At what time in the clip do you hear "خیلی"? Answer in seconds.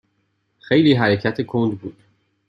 0.59-0.93